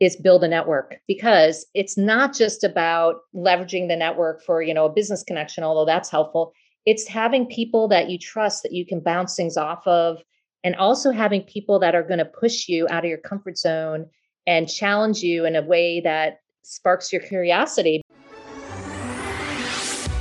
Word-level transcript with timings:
is 0.00 0.16
build 0.16 0.44
a 0.44 0.48
network 0.48 0.96
because 1.08 1.66
it's 1.74 1.96
not 1.96 2.34
just 2.34 2.62
about 2.62 3.16
leveraging 3.34 3.88
the 3.88 3.96
network 3.96 4.42
for 4.44 4.62
you 4.62 4.72
know 4.72 4.86
a 4.86 4.92
business 4.92 5.24
connection 5.24 5.64
although 5.64 5.84
that's 5.84 6.10
helpful. 6.10 6.52
It's 6.86 7.06
having 7.06 7.46
people 7.46 7.88
that 7.88 8.08
you 8.08 8.18
trust 8.18 8.62
that 8.62 8.72
you 8.72 8.86
can 8.86 9.00
bounce 9.00 9.34
things 9.34 9.56
off 9.56 9.86
of 9.86 10.18
and 10.64 10.74
also 10.76 11.10
having 11.10 11.42
people 11.42 11.78
that 11.80 11.94
are 11.94 12.02
going 12.02 12.18
to 12.18 12.24
push 12.24 12.68
you 12.68 12.86
out 12.90 13.04
of 13.04 13.08
your 13.08 13.18
comfort 13.18 13.58
zone 13.58 14.06
and 14.46 14.68
challenge 14.68 15.22
you 15.22 15.44
in 15.44 15.54
a 15.56 15.62
way 15.62 16.00
that 16.00 16.40
sparks 16.62 17.12
your 17.12 17.22
curiosity 17.22 18.02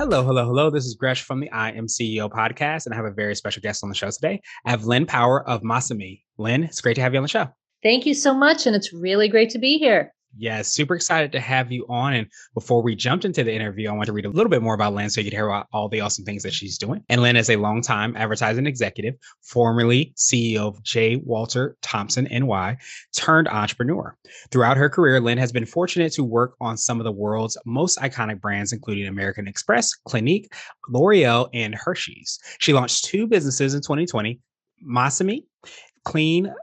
Hello, 0.00 0.24
hello, 0.24 0.46
hello. 0.46 0.70
This 0.70 0.86
is 0.86 0.94
Gresh 0.94 1.24
from 1.24 1.40
the 1.40 1.50
I 1.50 1.72
Am 1.72 1.86
CEO 1.86 2.30
podcast, 2.30 2.86
and 2.86 2.94
I 2.94 2.96
have 2.96 3.04
a 3.04 3.10
very 3.10 3.36
special 3.36 3.60
guest 3.60 3.84
on 3.84 3.90
the 3.90 3.94
show 3.94 4.10
today. 4.10 4.40
I 4.64 4.70
have 4.70 4.86
Lynn 4.86 5.04
Power 5.04 5.46
of 5.46 5.60
Masami. 5.60 6.22
Lynn, 6.38 6.64
it's 6.64 6.80
great 6.80 6.94
to 6.94 7.02
have 7.02 7.12
you 7.12 7.18
on 7.18 7.22
the 7.22 7.28
show. 7.28 7.48
Thank 7.82 8.06
you 8.06 8.14
so 8.14 8.32
much, 8.32 8.66
and 8.66 8.74
it's 8.74 8.94
really 8.94 9.28
great 9.28 9.50
to 9.50 9.58
be 9.58 9.76
here. 9.76 10.14
Yes, 10.36 10.68
super 10.68 10.94
excited 10.94 11.32
to 11.32 11.40
have 11.40 11.72
you 11.72 11.84
on. 11.88 12.14
And 12.14 12.28
before 12.54 12.82
we 12.82 12.94
jumped 12.94 13.24
into 13.24 13.42
the 13.42 13.52
interview, 13.52 13.88
I 13.88 13.92
want 13.92 14.06
to 14.06 14.12
read 14.12 14.26
a 14.26 14.30
little 14.30 14.48
bit 14.48 14.62
more 14.62 14.74
about 14.74 14.94
Lynn 14.94 15.10
so 15.10 15.20
you 15.20 15.28
can 15.28 15.36
hear 15.36 15.48
about 15.48 15.66
all 15.72 15.88
the 15.88 16.00
awesome 16.00 16.24
things 16.24 16.44
that 16.44 16.52
she's 16.52 16.78
doing. 16.78 17.02
And 17.08 17.20
Lynn 17.20 17.36
is 17.36 17.50
a 17.50 17.56
longtime 17.56 18.16
advertising 18.16 18.66
executive, 18.66 19.14
formerly 19.42 20.14
CEO 20.16 20.68
of 20.68 20.82
J. 20.84 21.16
Walter 21.16 21.76
Thompson 21.82 22.28
NY, 22.30 22.76
turned 23.16 23.48
entrepreneur. 23.48 24.16
Throughout 24.52 24.76
her 24.76 24.88
career, 24.88 25.20
Lynn 25.20 25.38
has 25.38 25.50
been 25.50 25.66
fortunate 25.66 26.12
to 26.12 26.22
work 26.22 26.54
on 26.60 26.76
some 26.76 27.00
of 27.00 27.04
the 27.04 27.12
world's 27.12 27.58
most 27.66 27.98
iconic 27.98 28.40
brands, 28.40 28.72
including 28.72 29.08
American 29.08 29.48
Express, 29.48 29.94
Clinique, 30.06 30.52
L'Oreal, 30.88 31.48
and 31.52 31.74
Hershey's. 31.74 32.38
She 32.60 32.72
launched 32.72 33.04
two 33.04 33.26
businesses 33.26 33.74
in 33.74 33.80
2020, 33.80 34.40
Masami, 34.88 35.42
Clean 36.04 36.54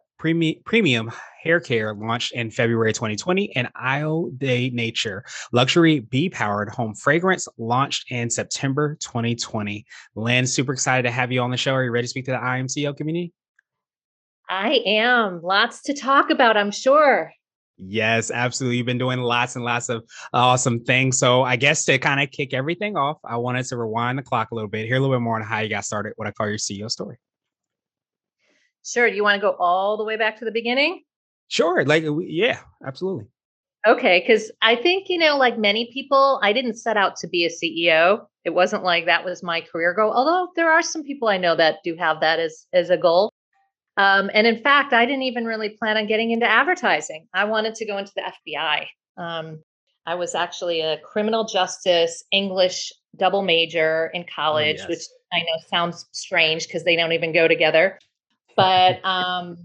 Premium 0.66 1.11
Hair 1.42 1.59
Care 1.61 1.94
launched 1.94 2.33
in 2.33 2.52
February 2.52 2.94
2020, 2.94 3.56
and 3.56 3.70
Isle 3.75 4.31
de 4.38 4.70
Nature 4.72 5.23
luxury 5.52 6.00
bee 6.00 6.30
powered 6.30 6.70
home 6.70 6.94
fragrance 6.94 7.47
launched 7.58 8.11
in 8.11 8.30
September 8.30 8.98
2020. 9.00 9.86
Lynn, 10.16 10.45
super 10.45 10.73
excited 10.73 11.03
to 11.03 11.11
have 11.11 11.31
you 11.31 11.42
on 11.42 11.52
the 11.52 11.58
show. 11.58 11.73
Are 11.73 11.83
you 11.83 11.92
ready 11.92 12.05
to 12.05 12.09
speak 12.09 12.25
to 12.25 12.31
the 12.31 12.38
I 12.38 12.58
Am 12.58 12.67
CEO 12.67 12.95
community? 12.95 13.33
I 14.50 14.81
am. 14.86 15.42
Lots 15.42 15.81
to 15.83 15.94
talk 15.94 16.30
about, 16.30 16.58
I'm 16.58 16.72
sure. 16.72 17.31
Yes, 17.78 18.31
absolutely. 18.31 18.78
You've 18.78 18.88
been 18.88 18.98
doing 18.98 19.20
lots 19.20 19.55
and 19.55 19.64
lots 19.64 19.89
of 19.89 20.03
awesome 20.33 20.83
things. 20.83 21.20
So, 21.20 21.44
I 21.44 21.58
guess 21.58 21.86
to 21.86 22.00
kind 22.00 22.22
of 22.22 22.31
kick 22.31 22.53
everything 22.53 22.98
off, 22.98 23.17
I 23.23 23.38
wanted 23.38 23.66
to 23.67 23.78
rewind 23.78 24.17
the 24.17 24.23
clock 24.23 24.52
a 24.52 24.55
little 24.55 24.70
bit, 24.70 24.88
hear 24.88 24.95
a 24.95 25.00
little 25.00 25.16
bit 25.16 25.22
more 25.22 25.36
on 25.36 25.44
how 25.44 25.59
you 25.59 25.70
got 25.70 25.86
started, 25.86 26.14
what 26.16 26.28
I 26.28 26.31
call 26.31 26.48
your 26.48 26.58
CEO 26.58 26.89
story. 26.89 27.17
Sure. 28.88 29.09
Do 29.09 29.16
you 29.16 29.23
want 29.23 29.35
to 29.35 29.41
go 29.41 29.55
all 29.59 29.97
the 29.97 30.05
way 30.05 30.16
back 30.16 30.39
to 30.39 30.45
the 30.45 30.52
beginning? 30.52 31.03
Sure. 31.49 31.83
Like, 31.83 32.05
yeah, 32.21 32.59
absolutely. 32.85 33.25
Okay. 33.85 34.25
Cause 34.25 34.49
I 34.61 34.75
think, 34.77 35.09
you 35.09 35.17
know, 35.17 35.38
like 35.38 35.57
many 35.57 35.89
people, 35.93 36.39
I 36.41 36.53
didn't 36.53 36.75
set 36.75 36.95
out 36.95 37.17
to 37.17 37.27
be 37.27 37.45
a 37.45 37.49
CEO. 37.49 38.25
It 38.45 38.52
wasn't 38.52 38.83
like 38.83 39.05
that 39.05 39.25
was 39.25 39.43
my 39.43 39.59
career 39.59 39.93
goal, 39.93 40.13
although 40.13 40.52
there 40.55 40.71
are 40.71 40.81
some 40.81 41.03
people 41.03 41.27
I 41.27 41.38
know 41.38 41.55
that 41.55 41.80
do 41.83 41.95
have 41.95 42.21
that 42.21 42.39
as, 42.39 42.65
as 42.71 42.89
a 42.89 42.97
goal. 42.97 43.31
Um, 43.97 44.30
and 44.33 44.47
in 44.47 44.61
fact, 44.61 44.93
I 44.93 45.05
didn't 45.05 45.23
even 45.23 45.45
really 45.45 45.70
plan 45.70 45.97
on 45.97 46.08
getting 46.08 46.31
into 46.31 46.49
advertising. 46.49 47.27
I 47.33 47.43
wanted 47.43 47.76
to 47.76 47.86
go 47.86 47.97
into 47.97 48.14
the 48.15 48.31
FBI. 48.55 48.86
Um, 49.17 49.64
I 50.05 50.15
was 50.15 50.33
actually 50.33 50.80
a 50.80 50.99
criminal 50.99 51.43
justice 51.43 52.23
English 52.31 52.93
double 53.17 53.42
major 53.42 54.11
in 54.14 54.21
oh, 54.21 54.33
college, 54.33 54.77
oh, 54.80 54.86
yes. 54.87 54.89
which 54.89 55.03
I 55.33 55.39
know 55.39 55.67
sounds 55.67 56.05
strange 56.14 56.67
because 56.67 56.86
they 56.86 56.95
don't 56.95 57.11
even 57.11 57.33
go 57.33 57.49
together 57.49 57.99
but 58.58 59.00
um, 59.06 59.58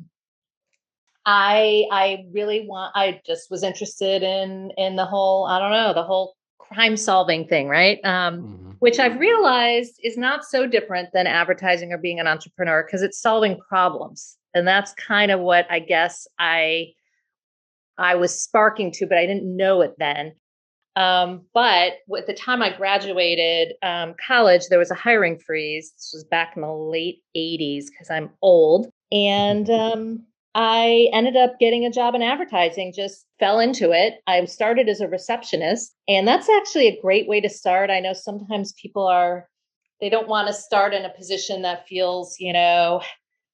I 1.26 1.86
I 1.90 2.26
really 2.32 2.66
want. 2.68 2.92
I 2.94 3.20
just 3.26 3.50
was 3.50 3.64
interested 3.64 4.22
in 4.22 4.70
in 4.76 4.96
the 4.96 5.06
whole. 5.06 5.46
I 5.46 5.58
don't 5.58 5.72
know 5.72 5.92
the 5.94 6.04
whole 6.04 6.36
crime 6.58 6.96
solving 6.96 7.48
thing, 7.48 7.68
right? 7.68 7.98
Um, 8.04 8.42
mm-hmm. 8.42 8.70
Which 8.78 8.98
I've 8.98 9.18
realized 9.18 9.98
is 10.02 10.16
not 10.16 10.44
so 10.44 10.66
different 10.66 11.10
than 11.12 11.26
advertising 11.26 11.92
or 11.92 11.98
being 11.98 12.20
an 12.20 12.26
entrepreneur 12.26 12.84
because 12.84 13.02
it's 13.02 13.20
solving 13.20 13.58
problems, 13.68 14.36
and 14.54 14.66
that's 14.66 14.92
kind 14.94 15.32
of 15.32 15.40
what 15.40 15.66
I 15.70 15.80
guess 15.80 16.26
I 16.38 16.92
I 17.98 18.16
was 18.16 18.40
sparking 18.40 18.92
to, 18.92 19.06
but 19.06 19.18
I 19.18 19.26
didn't 19.26 19.56
know 19.56 19.80
it 19.82 19.94
then. 19.98 20.34
Um, 20.94 21.46
but 21.54 21.94
at 22.16 22.26
the 22.26 22.34
time 22.34 22.62
I 22.62 22.76
graduated 22.76 23.74
um, 23.82 24.14
college, 24.24 24.62
there 24.68 24.78
was 24.78 24.90
a 24.90 24.96
hiring 24.96 25.38
freeze. 25.38 25.92
This 25.92 26.10
was 26.12 26.24
back 26.24 26.52
in 26.56 26.62
the 26.62 26.72
late 26.72 27.22
80s 27.36 27.86
because 27.86 28.10
I'm 28.10 28.30
old. 28.42 28.90
And 29.10 29.68
um, 29.70 30.26
I 30.54 31.08
ended 31.12 31.36
up 31.36 31.58
getting 31.58 31.86
a 31.86 31.90
job 31.90 32.14
in 32.14 32.22
advertising, 32.22 32.92
just 32.94 33.24
fell 33.38 33.58
into 33.58 33.90
it. 33.92 34.20
I 34.26 34.44
started 34.44 34.88
as 34.88 35.00
a 35.00 35.08
receptionist, 35.08 35.94
and 36.08 36.28
that's 36.28 36.48
actually 36.48 36.88
a 36.88 37.00
great 37.00 37.26
way 37.26 37.40
to 37.40 37.48
start. 37.48 37.90
I 37.90 38.00
know 38.00 38.12
sometimes 38.12 38.74
people 38.74 39.06
are, 39.06 39.48
they 40.00 40.10
don't 40.10 40.28
want 40.28 40.48
to 40.48 40.54
start 40.54 40.92
in 40.92 41.06
a 41.06 41.14
position 41.16 41.62
that 41.62 41.88
feels, 41.88 42.36
you 42.38 42.52
know, 42.52 43.00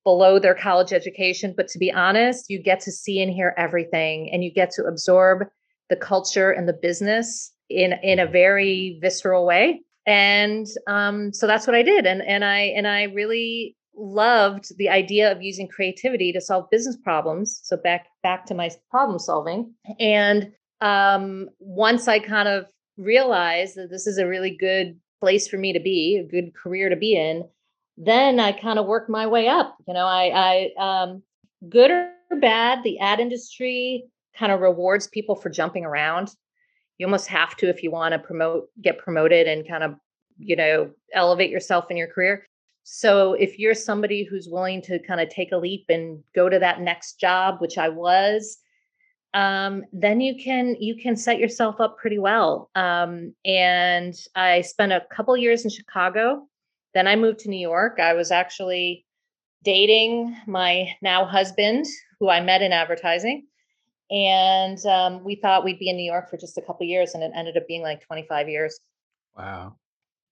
below 0.03 0.41
their 0.41 0.55
college 0.55 0.93
education. 0.93 1.55
But 1.57 1.69
to 1.69 1.79
be 1.79 1.93
honest, 1.93 2.47
you 2.49 2.61
get 2.61 2.81
to 2.81 2.91
see 2.91 3.23
and 3.23 3.33
hear 3.33 3.55
everything 3.57 4.31
and 4.33 4.43
you 4.43 4.53
get 4.53 4.71
to 4.73 4.85
absorb 4.85 5.47
the 5.89 5.97
culture 5.97 6.51
and 6.51 6.69
the 6.69 6.73
business 6.73 7.53
in 7.69 7.95
in 8.03 8.19
a 8.19 8.27
very 8.27 8.99
visceral 9.01 9.47
way. 9.47 9.83
And 10.07 10.67
um, 10.87 11.33
so 11.33 11.47
that's 11.47 11.67
what 11.67 11.77
i 11.77 11.83
did. 11.83 12.07
And 12.07 12.23
and 12.23 12.45
i 12.45 12.61
and 12.61 12.87
i 12.87 13.05
really 13.05 13.77
loved 13.95 14.77
the 14.79 14.89
idea 14.89 15.31
of 15.33 15.43
using 15.43 15.67
creativity 15.67 16.33
to 16.33 16.41
solve 16.41 16.71
business 16.71 16.97
problems. 16.97 17.61
So 17.65 17.77
back 17.77 18.07
back 18.23 18.47
to 18.47 18.55
my 18.55 18.71
problem 18.91 19.19
solving. 19.19 19.75
And 19.99 20.53
um, 20.81 21.49
once 21.59 22.07
i 22.09 22.19
kind 22.19 22.49
of 22.49 22.67
realized 22.97 23.77
that 23.77 23.91
this 23.91 24.07
is 24.07 24.19
a 24.19 24.27
really 24.27 24.57
good 24.57 24.99
place 25.21 25.49
for 25.49 25.59
me 25.59 25.73
to 25.73 25.81
be 25.81 26.17
a 26.17 26.29
good 26.29 26.55
career 26.55 26.89
to 26.89 26.97
be 26.97 27.17
in 27.17 27.45
then 27.97 28.39
i 28.39 28.53
kind 28.53 28.79
of 28.79 28.87
worked 28.87 29.11
my 29.11 29.27
way 29.27 29.49
up. 29.49 29.77
You 29.87 29.95
know 29.95 30.07
i 30.07 30.71
i 30.79 31.03
um, 31.03 31.23
good 31.69 31.91
or 31.91 32.13
bad 32.41 32.83
the 32.85 32.99
ad 33.01 33.21
industry 33.21 34.05
kind 34.39 34.53
of 34.53 34.61
rewards 34.61 35.07
people 35.07 35.35
for 35.35 35.51
jumping 35.51 35.85
around. 35.85 36.35
You 36.99 37.07
almost 37.07 37.29
have 37.29 37.57
to 37.57 37.69
if 37.69 37.83
you 37.83 37.91
want 37.91 38.13
to 38.13 38.19
promote, 38.19 38.69
get 38.83 38.99
promoted 38.99 39.47
and 39.47 39.67
kind 39.67 39.83
of, 39.83 39.95
you 40.39 40.57
know, 40.57 40.91
elevate 41.13 41.51
yourself 41.51 41.91
in 41.91 41.97
your 41.97 42.09
career. 42.09 42.47
So 42.85 43.35
if 43.35 43.59
you're 43.59 43.75
somebody 43.75 44.25
who's 44.25 44.49
willing 44.49 44.81
to 44.83 44.99
kind 45.01 45.21
of 45.21 45.29
take 45.29 45.53
a 45.53 45.57
leap 45.57 45.87
and 45.89 46.23
go 46.35 46.49
to 46.49 46.59
that 46.59 46.81
next 46.81 47.21
job, 47.21 47.61
which 47.61 47.77
I 47.77 47.89
was, 47.89 48.59
um, 49.35 49.85
then 49.93 50.21
you 50.21 50.43
can 50.43 50.75
you 50.81 50.97
can 50.97 51.15
set 51.15 51.39
yourself 51.39 51.81
up 51.81 51.99
pretty 51.99 52.19
well. 52.19 52.71
Um, 52.75 53.35
and 53.45 54.15
I 54.35 54.63
spent 54.63 54.93
a 54.93 55.05
couple 55.15 55.37
years 55.37 55.65
in 55.65 55.71
Chicago. 55.71 56.47
Then 56.95 57.07
I 57.07 57.15
moved 57.15 57.41
to 57.41 57.51
New 57.51 57.61
York. 57.61 58.01
I 58.01 58.15
was 58.15 58.31
actually 58.31 59.05
dating 59.65 60.35
my 60.47 60.89
now 61.03 61.27
husband, 61.27 61.85
who 62.19 62.31
I 62.31 62.41
met 62.41 62.63
in 62.63 62.73
advertising 62.73 63.47
and 64.11 64.79
um, 64.87 65.25
we 65.25 65.35
thought 65.37 65.65
we'd 65.65 65.79
be 65.79 65.91
in 65.91 65.97
New 65.97 66.11
York 66.11 66.31
for 66.31 66.37
just 66.37 66.59
a 66.59 66.63
couple 66.63 66.87
years, 66.87 67.15
and 67.15 67.23
it 67.23 67.33
ended 67.35 67.57
up 67.57 67.67
being 67.67 67.83
like 67.83 68.07
25 68.07 68.49
years. 68.49 68.79
Wow. 69.37 69.77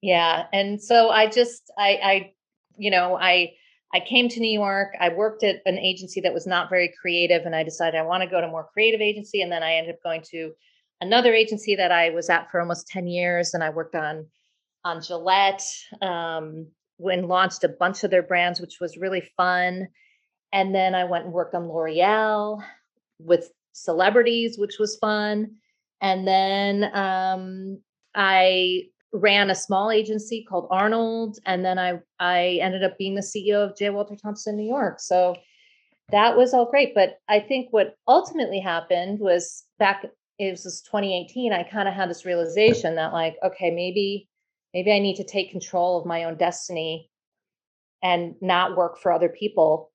Yeah, 0.03 0.45
and 0.53 0.81
so 0.83 1.11
I 1.11 1.29
just 1.29 1.71
I 1.79 1.89
I 2.03 2.33
you 2.77 2.91
know 2.91 3.17
I 3.17 3.53
I 3.95 4.01
came 4.01 4.29
to 4.29 4.41
New 4.41 4.59
York. 4.59 4.91
I 5.01 5.09
worked 5.11 5.43
at 5.43 5.63
an 5.67 5.79
agency 5.79 6.21
that 6.21 6.35
was 6.35 6.47
not 6.47 6.71
very 6.71 6.93
creative, 7.01 7.47
and 7.47 7.55
I 7.55 7.63
decided 7.63 7.99
I 7.99 8.03
want 8.03 8.23
to 8.23 8.29
go 8.29 8.41
to 8.41 8.49
more 8.49 8.69
creative 8.73 9.01
agency, 9.01 9.43
and 9.43 9.51
then 9.51 9.63
I 9.63 9.75
ended 9.75 9.95
up 9.95 10.03
going 10.03 10.23
to 10.31 10.53
another 11.01 11.33
agency 11.35 11.77
that 11.77 11.93
I 11.93 12.11
was 12.11 12.31
at 12.31 12.51
for 12.51 12.61
almost 12.61 12.89
10 12.89 13.07
years, 13.07 13.55
and 13.55 13.63
I 13.63 13.71
worked 13.71 13.95
on 13.95 14.27
on 14.85 15.03
Gillette. 15.03 15.65
Um, 16.01 16.69
when 16.99 17.29
launched 17.29 17.65
a 17.65 17.69
bunch 17.69 18.05
of 18.05 18.11
their 18.11 18.23
brands, 18.23 18.61
which 18.61 18.79
was 18.81 18.97
really 18.97 19.31
fun. 19.37 19.89
And 20.53 20.75
then 20.75 20.95
I 20.95 21.05
went 21.05 21.25
and 21.25 21.33
worked 21.33 21.55
on 21.55 21.69
L'Oreal 21.69 22.63
with 23.19 23.51
celebrities, 23.77 24.59
which 24.59 24.79
was 24.79 24.97
fun. 24.97 25.53
And 26.01 26.27
then 26.27 26.91
um, 26.95 27.81
I 28.15 28.85
ran 29.13 29.51
a 29.51 29.55
small 29.55 29.91
agency 29.91 30.45
called 30.49 30.69
Arnold, 30.71 31.39
and 31.47 31.65
then 31.65 31.79
I 31.79 32.01
I 32.19 32.59
ended 32.61 32.85
up 32.85 32.99
being 32.99 33.15
the 33.15 33.23
CEO 33.23 33.57
of 33.57 33.77
J. 33.77 33.91
Walter 33.91 34.17
Thompson 34.17 34.57
New 34.57 34.69
York. 34.69 35.01
So 35.01 35.37
that 36.11 36.37
was 36.37 36.55
all 36.55 36.71
great. 36.71 36.95
But 36.95 37.19
I 37.29 37.41
think 37.41 37.69
what 37.73 37.97
ultimately 38.07 38.61
happened 38.61 39.21
was 39.21 39.65
back 39.79 40.05
it 40.39 40.51
was 40.51 40.83
2018, 40.83 41.53
I 41.53 41.63
kind 41.63 41.89
of 41.89 41.95
had 41.95 42.11
this 42.11 42.27
realization 42.27 42.97
that 42.97 43.13
like, 43.13 43.37
okay, 43.43 43.71
maybe 43.71 44.29
maybe 44.75 44.93
I 44.93 44.99
need 44.99 45.17
to 45.17 45.25
take 45.25 45.51
control 45.51 45.99
of 45.99 46.07
my 46.07 46.25
own 46.25 46.37
destiny 46.37 47.11
and 48.03 48.35
not 48.43 48.77
work 48.77 48.99
for 48.99 49.11
other 49.13 49.31
people. 49.31 49.91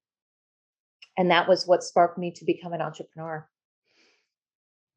And 1.18 1.30
that 1.30 1.48
was 1.48 1.68
what 1.68 1.84
sparked 1.84 2.18
me 2.18 2.32
to 2.32 2.46
become 2.46 2.74
an 2.74 2.82
entrepreneur. 2.82 3.48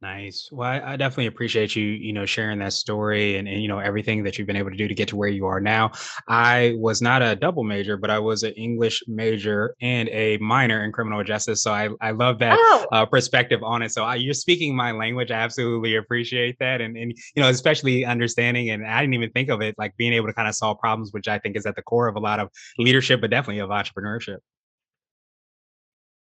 Nice. 0.04 0.50
Well, 0.52 0.68
I, 0.68 0.92
I, 0.92 0.96
definitely 0.96 1.28
appreciate 1.28 1.74
you, 1.74 1.82
you 1.82 2.12
know, 2.12 2.26
sharing 2.26 2.58
that 2.58 2.74
story 2.74 3.38
and, 3.38 3.48
and, 3.48 3.62
you 3.62 3.68
know, 3.68 3.78
everything 3.78 4.22
that 4.24 4.36
you've 4.36 4.46
been 4.46 4.54
able 4.54 4.68
to 4.68 4.76
do 4.76 4.86
to 4.86 4.94
get 4.94 5.08
to 5.08 5.16
where 5.16 5.30
you 5.30 5.46
are 5.46 5.60
now. 5.60 5.92
I 6.28 6.74
was 6.76 7.00
not 7.00 7.22
a 7.22 7.34
double 7.34 7.64
major, 7.64 7.96
but 7.96 8.10
I 8.10 8.18
was 8.18 8.42
an 8.42 8.52
English 8.52 9.02
major 9.08 9.74
and 9.80 10.10
a 10.10 10.36
minor 10.42 10.84
in 10.84 10.92
criminal 10.92 11.24
justice. 11.24 11.62
So 11.62 11.72
I, 11.72 11.88
I 12.02 12.10
love 12.10 12.38
that 12.40 12.54
oh. 12.60 12.86
uh, 12.92 13.06
perspective 13.06 13.62
on 13.62 13.80
it. 13.80 13.92
So 13.92 14.04
I, 14.04 14.16
you're 14.16 14.34
speaking 14.34 14.76
my 14.76 14.92
language. 14.92 15.30
I 15.30 15.36
absolutely 15.36 15.96
appreciate 15.96 16.58
that. 16.58 16.82
And, 16.82 16.98
and, 16.98 17.14
you 17.34 17.42
know, 17.42 17.48
especially 17.48 18.04
understanding, 18.04 18.68
and 18.68 18.86
I 18.86 19.00
didn't 19.00 19.14
even 19.14 19.30
think 19.30 19.48
of 19.48 19.62
it 19.62 19.74
like 19.78 19.96
being 19.96 20.12
able 20.12 20.26
to 20.26 20.34
kind 20.34 20.48
of 20.48 20.54
solve 20.54 20.78
problems, 20.80 21.14
which 21.14 21.28
I 21.28 21.38
think 21.38 21.56
is 21.56 21.64
at 21.64 21.76
the 21.76 21.82
core 21.82 22.08
of 22.08 22.16
a 22.16 22.20
lot 22.20 22.40
of 22.40 22.50
leadership, 22.76 23.22
but 23.22 23.30
definitely 23.30 23.60
of 23.60 23.70
entrepreneurship. 23.70 24.40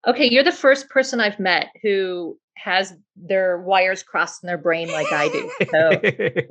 Okay, 0.06 0.28
you're 0.28 0.44
the 0.44 0.52
first 0.52 0.88
person 0.88 1.20
I've 1.20 1.40
met 1.40 1.68
who 1.82 2.36
has 2.56 2.94
their 3.16 3.60
wires 3.60 4.02
crossed 4.02 4.42
in 4.42 4.46
their 4.46 4.58
brain 4.58 4.90
like 4.90 5.10
I 5.12 5.28
do. 5.28 5.50
So 5.70 6.00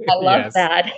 I 0.09 0.15
love 0.15 0.41
yes. 0.45 0.53
that. 0.53 0.91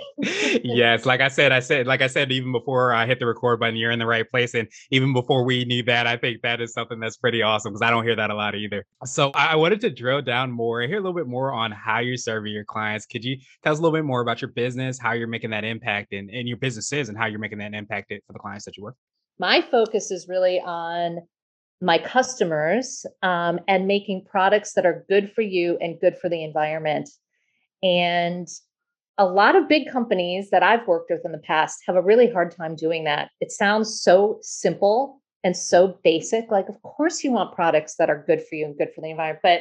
yes, 0.64 1.06
like 1.06 1.20
I 1.20 1.28
said, 1.28 1.52
I 1.52 1.60
said, 1.60 1.86
like 1.86 2.02
I 2.02 2.06
said, 2.06 2.32
even 2.32 2.52
before 2.52 2.92
I 2.92 3.06
hit 3.06 3.18
the 3.18 3.26
record 3.26 3.60
button, 3.60 3.76
you're 3.76 3.90
in 3.90 3.98
the 3.98 4.06
right 4.06 4.28
place. 4.28 4.54
And 4.54 4.68
even 4.90 5.12
before 5.12 5.44
we 5.44 5.64
knew 5.64 5.82
that, 5.84 6.06
I 6.06 6.16
think 6.16 6.42
that 6.42 6.60
is 6.60 6.72
something 6.72 7.00
that's 7.00 7.16
pretty 7.16 7.42
awesome 7.42 7.72
because 7.72 7.82
I 7.82 7.90
don't 7.90 8.04
hear 8.04 8.16
that 8.16 8.30
a 8.30 8.34
lot 8.34 8.54
either. 8.54 8.84
So 9.04 9.30
I 9.34 9.56
wanted 9.56 9.80
to 9.82 9.90
drill 9.90 10.22
down 10.22 10.50
more 10.50 10.80
and 10.80 10.90
hear 10.90 10.98
a 10.98 11.02
little 11.02 11.16
bit 11.16 11.26
more 11.26 11.52
on 11.52 11.70
how 11.70 12.00
you're 12.00 12.16
serving 12.16 12.52
your 12.52 12.64
clients. 12.64 13.06
Could 13.06 13.24
you 13.24 13.38
tell 13.62 13.72
us 13.72 13.78
a 13.78 13.82
little 13.82 13.96
bit 13.96 14.04
more 14.04 14.20
about 14.20 14.40
your 14.40 14.50
business, 14.50 14.98
how 14.98 15.12
you're 15.12 15.28
making 15.28 15.50
that 15.50 15.64
impact 15.64 16.12
and, 16.12 16.30
and 16.30 16.48
your 16.48 16.56
businesses 16.56 17.08
and 17.08 17.18
how 17.18 17.26
you're 17.26 17.38
making 17.38 17.58
that 17.58 17.74
impact 17.74 18.12
for 18.26 18.32
the 18.32 18.38
clients 18.38 18.64
that 18.64 18.76
you 18.76 18.82
work? 18.82 18.96
My 19.38 19.62
focus 19.70 20.10
is 20.10 20.28
really 20.28 20.60
on 20.60 21.18
my 21.84 21.98
customers 21.98 23.04
um, 23.22 23.60
and 23.68 23.86
making 23.86 24.24
products 24.24 24.72
that 24.72 24.86
are 24.86 25.04
good 25.08 25.30
for 25.32 25.42
you 25.42 25.76
and 25.80 26.00
good 26.00 26.16
for 26.16 26.30
the 26.30 26.42
environment. 26.42 27.10
And 27.82 28.48
a 29.18 29.26
lot 29.26 29.54
of 29.54 29.68
big 29.68 29.90
companies 29.90 30.50
that 30.50 30.62
I've 30.62 30.86
worked 30.88 31.10
with 31.10 31.20
in 31.24 31.32
the 31.32 31.38
past 31.38 31.82
have 31.86 31.96
a 31.96 32.02
really 32.02 32.30
hard 32.30 32.56
time 32.56 32.74
doing 32.74 33.04
that. 33.04 33.30
It 33.40 33.52
sounds 33.52 34.00
so 34.00 34.38
simple 34.40 35.20
and 35.44 35.56
so 35.56 35.98
basic. 36.02 36.50
Like, 36.50 36.68
of 36.68 36.80
course, 36.82 37.22
you 37.22 37.30
want 37.30 37.54
products 37.54 37.96
that 37.96 38.08
are 38.08 38.24
good 38.26 38.42
for 38.42 38.54
you 38.54 38.64
and 38.64 38.78
good 38.78 38.88
for 38.94 39.02
the 39.02 39.10
environment. 39.10 39.40
But 39.42 39.60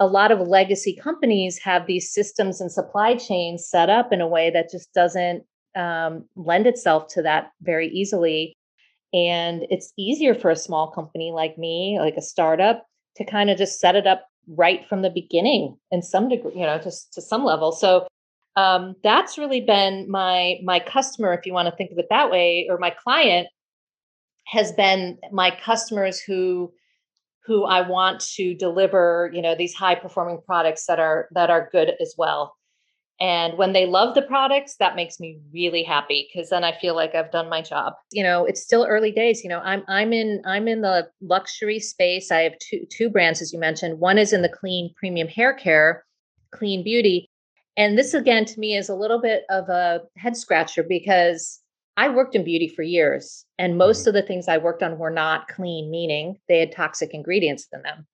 a 0.00 0.06
lot 0.06 0.32
of 0.32 0.40
legacy 0.40 0.94
companies 0.96 1.58
have 1.58 1.86
these 1.86 2.12
systems 2.12 2.60
and 2.60 2.72
supply 2.72 3.14
chains 3.14 3.68
set 3.68 3.90
up 3.90 4.12
in 4.12 4.20
a 4.20 4.28
way 4.28 4.50
that 4.50 4.70
just 4.70 4.92
doesn't 4.94 5.44
um, 5.74 6.24
lend 6.34 6.66
itself 6.66 7.08
to 7.08 7.22
that 7.22 7.50
very 7.60 7.88
easily. 7.88 8.56
And 9.12 9.66
it's 9.70 9.92
easier 9.96 10.34
for 10.34 10.50
a 10.50 10.56
small 10.56 10.90
company 10.90 11.32
like 11.32 11.56
me, 11.56 11.98
like 12.00 12.16
a 12.16 12.22
startup, 12.22 12.86
to 13.16 13.24
kind 13.24 13.50
of 13.50 13.58
just 13.58 13.80
set 13.80 13.96
it 13.96 14.06
up 14.06 14.26
right 14.48 14.86
from 14.88 15.02
the 15.02 15.10
beginning 15.10 15.76
in 15.90 16.02
some 16.02 16.28
degree, 16.28 16.52
you 16.54 16.66
know, 16.66 16.78
just 16.78 17.12
to 17.14 17.22
some 17.22 17.44
level. 17.44 17.72
So 17.72 18.06
um, 18.56 18.94
that's 19.02 19.38
really 19.38 19.60
been 19.60 20.10
my 20.10 20.56
my 20.64 20.80
customer, 20.80 21.34
if 21.34 21.46
you 21.46 21.52
want 21.52 21.68
to 21.68 21.76
think 21.76 21.90
of 21.92 21.98
it 21.98 22.06
that 22.10 22.30
way, 22.30 22.66
or 22.70 22.78
my 22.78 22.90
client 22.90 23.48
has 24.46 24.72
been 24.72 25.18
my 25.32 25.50
customers 25.50 26.20
who 26.20 26.72
who 27.44 27.64
I 27.64 27.86
want 27.88 28.20
to 28.34 28.54
deliver, 28.54 29.30
you 29.32 29.40
know, 29.40 29.54
these 29.54 29.74
high 29.74 29.94
performing 29.94 30.40
products 30.44 30.86
that 30.86 30.98
are 30.98 31.28
that 31.32 31.50
are 31.50 31.68
good 31.70 31.92
as 32.00 32.14
well. 32.18 32.56
And 33.18 33.56
when 33.56 33.72
they 33.72 33.86
love 33.86 34.14
the 34.14 34.22
products, 34.22 34.76
that 34.76 34.94
makes 34.94 35.18
me 35.18 35.38
really 35.52 35.82
happy 35.82 36.28
because 36.28 36.50
then 36.50 36.64
I 36.64 36.76
feel 36.78 36.94
like 36.94 37.14
I've 37.14 37.30
done 37.30 37.48
my 37.48 37.62
job. 37.62 37.94
You 38.12 38.22
know, 38.22 38.44
it's 38.44 38.62
still 38.62 38.86
early 38.86 39.10
days. 39.10 39.42
You 39.42 39.48
know, 39.48 39.60
I'm 39.60 39.82
I'm 39.88 40.12
in 40.12 40.42
I'm 40.44 40.68
in 40.68 40.82
the 40.82 41.08
luxury 41.22 41.80
space. 41.80 42.30
I 42.30 42.40
have 42.40 42.58
two 42.58 42.84
two 42.90 43.08
brands, 43.08 43.40
as 43.40 43.52
you 43.52 43.58
mentioned. 43.58 44.00
One 44.00 44.18
is 44.18 44.32
in 44.32 44.42
the 44.42 44.50
clean 44.50 44.92
premium 44.96 45.28
hair 45.28 45.54
care, 45.54 46.04
clean 46.50 46.84
beauty. 46.84 47.30
And 47.78 47.98
this 47.98 48.12
again 48.12 48.44
to 48.46 48.60
me 48.60 48.76
is 48.76 48.88
a 48.88 48.94
little 48.94 49.20
bit 49.20 49.44
of 49.48 49.68
a 49.70 50.02
head 50.16 50.36
scratcher 50.36 50.82
because 50.82 51.60
I 51.96 52.10
worked 52.10 52.34
in 52.34 52.44
beauty 52.44 52.68
for 52.68 52.82
years, 52.82 53.46
and 53.58 53.78
most 53.78 54.00
mm-hmm. 54.00 54.08
of 54.08 54.14
the 54.14 54.22
things 54.22 54.48
I 54.48 54.58
worked 54.58 54.82
on 54.82 54.98
were 54.98 55.10
not 55.10 55.48
clean, 55.48 55.90
meaning 55.90 56.38
they 56.48 56.60
had 56.60 56.72
toxic 56.72 57.14
ingredients 57.14 57.66
in 57.72 57.80
them, 57.80 58.06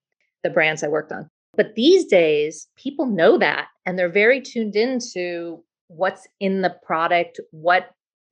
the 0.43 0.49
brands 0.49 0.83
I 0.83 0.87
worked 0.87 1.11
on. 1.11 1.29
But 1.55 1.75
these 1.75 2.05
days, 2.05 2.67
people 2.75 3.05
know 3.05 3.37
that 3.37 3.67
and 3.85 3.97
they're 3.97 4.09
very 4.09 4.41
tuned 4.41 4.75
into 4.75 5.63
what's 5.87 6.27
in 6.39 6.61
the 6.61 6.75
product, 6.83 7.39
what 7.51 7.91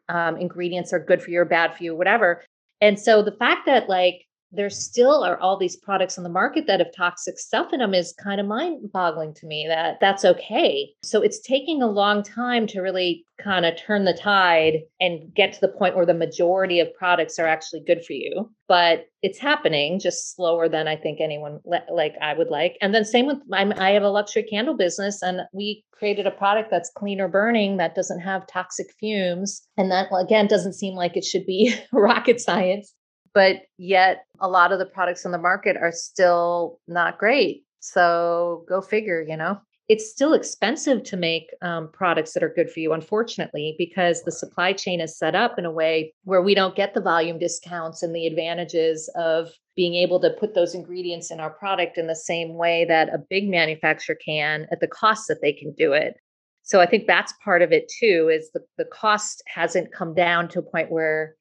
um, 0.10 0.38
ingredients 0.38 0.92
are 0.94 1.00
good 1.00 1.22
for 1.22 1.30
you 1.30 1.40
or 1.40 1.46
bad 1.46 1.76
for 1.76 1.84
you, 1.84 1.96
whatever. 1.96 2.44
And 2.82 3.00
so 3.00 3.22
the 3.22 3.32
fact 3.32 3.66
that 3.68 3.88
like 3.88 4.26
there 4.52 4.70
still 4.70 5.24
are 5.24 5.40
all 5.40 5.58
these 5.58 5.76
products 5.76 6.18
on 6.18 6.24
the 6.24 6.30
market 6.30 6.68
that 6.68 6.80
have 6.80 6.94
toxic 6.96 7.40
stuff 7.40 7.72
in 7.72 7.80
them 7.80 7.94
is 7.94 8.14
kind 8.22 8.40
of 8.40 8.48
mind 8.48 8.92
boggling 8.92 9.34
to 9.36 9.46
me 9.46 9.66
that 9.68 9.98
that's 10.02 10.26
okay. 10.26 10.90
So 11.04 11.22
it's 11.22 11.40
taking 11.40 11.82
a 11.82 11.90
long 11.90 12.24
time 12.24 12.68
to 12.68 12.82
really 12.82 13.26
kind 13.42 13.66
of 13.66 13.78
turn 13.78 14.06
the 14.06 14.14
tide 14.14 14.80
and 15.00 15.34
get 15.34 15.54
to 15.54 15.62
the 15.62 15.68
point 15.68 15.96
where 15.96 16.06
the 16.06 16.14
majority 16.14 16.80
of 16.80 16.94
products 16.94 17.40
are 17.40 17.48
actually 17.48 17.82
good 17.86 18.04
for 18.06 18.14
you. 18.14 18.52
But 18.68 19.06
it's 19.22 19.40
happening 19.40 20.00
just 20.00 20.36
slower 20.36 20.70
than 20.70 20.88
I 20.88 20.96
think 20.96 21.20
anyone 21.20 21.60
le- 21.66 21.86
like 21.92 22.16
I 22.22 22.34
would 22.34 22.50
like. 22.50 22.78
And 22.82 22.94
then 22.94 23.06
same 23.06 23.28
with 23.28 23.38
I'm, 23.52 23.74
I 23.74 23.92
have 23.92 24.04
a 24.04 24.10
luxury 24.10 24.44
candle 24.44 24.76
business 24.76 25.22
and 25.22 25.42
we 25.54 25.84
created 25.92 26.28
a 26.28 26.32
product 26.32 26.70
that's 26.72 26.92
cleaner 26.96 27.28
burning 27.28 27.78
that 27.78 27.96
doesn't 27.96 28.22
have 28.22 28.48
toxic 28.48 28.88
fumes. 29.00 29.62
And 29.78 29.92
that 29.92 30.08
again 30.14 30.48
doesn't 30.48 30.74
seem 30.74 30.96
like 30.96 31.16
it 31.16 31.24
should 31.24 31.46
be 31.46 31.76
rocket 31.92 32.40
science 32.40 32.94
but 33.34 33.64
yet 33.78 34.26
a 34.40 34.48
lot 34.48 34.72
of 34.72 34.80
the 34.80 34.86
products 34.86 35.26
on 35.26 35.32
the 35.32 35.38
market 35.38 35.78
are 35.78 35.92
still 35.92 36.80
not 36.88 37.18
great. 37.18 37.64
So 37.80 38.66
go 38.68 38.82
figure, 38.82 39.22
you 39.28 39.38
know? 39.38 39.60
It's 39.90 40.10
still 40.10 40.34
expensive 40.34 41.04
to 41.04 41.18
make 41.18 41.50
um, 41.62 41.90
products 41.92 42.34
that 42.34 42.44
are 42.44 42.54
good 42.54 42.72
for 42.72 42.80
you, 42.80 42.94
unfortunately, 42.94 43.76
because 43.78 44.24
the 44.24 44.32
supply 44.32 44.72
chain 44.72 45.02
is 45.02 45.18
set 45.18 45.36
up 45.36 45.60
in 45.60 45.66
a 45.66 45.72
way 45.72 46.14
where 46.24 46.42
we 46.42 46.56
don't 46.56 46.78
get 46.78 46.94
the 46.94 47.02
volume 47.02 47.40
discounts 47.40 48.02
and 48.02 48.16
the 48.16 48.26
advantages 48.26 49.10
of 49.16 49.50
being 49.76 49.96
able 49.96 50.22
to 50.22 50.30
put 50.30 50.54
those 50.54 50.76
ingredients 50.76 51.30
in 51.30 51.42
our 51.42 51.50
product 51.50 51.98
in 51.98 52.08
the 52.08 52.16
same 52.16 52.56
way 52.56 52.86
that 52.86 53.10
a 53.10 53.18
big 53.30 53.50
manufacturer 53.50 54.16
can 54.24 54.66
at 54.72 54.80
the 54.80 54.88
cost 54.88 55.28
that 55.28 55.42
they 55.42 55.52
can 55.52 55.74
do 55.74 55.92
it. 55.92 56.16
So 56.64 56.80
I 56.80 56.86
think 56.86 57.06
that's 57.06 57.34
part 57.44 57.62
of 57.62 57.74
it 57.74 57.92
too, 58.00 58.30
is 58.32 58.50
the, 58.54 58.62
the 58.78 58.86
cost 58.86 59.44
hasn't 59.48 59.92
come 59.92 60.14
down 60.14 60.48
to 60.50 60.60
a 60.60 60.64
point 60.64 60.92
where 60.92 61.36